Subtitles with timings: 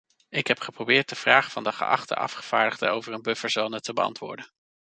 [0.29, 4.49] Ik heb geprobeerd de vraag van de geachte afgevaardigde over een bufferzone te beantwoorden.